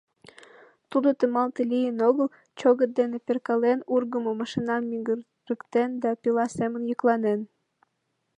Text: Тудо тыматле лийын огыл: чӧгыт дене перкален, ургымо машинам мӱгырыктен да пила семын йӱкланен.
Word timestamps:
Тудо 0.89 1.09
тыматле 1.19 1.63
лийын 1.71 1.97
огыл: 2.09 2.27
чӧгыт 2.59 2.91
дене 2.99 3.17
перкален, 3.27 3.79
ургымо 3.93 4.31
машинам 4.41 4.81
мӱгырыктен 4.89 5.89
да 6.03 6.09
пила 6.21 6.45
семын 6.57 6.81
йӱкланен. 6.89 7.39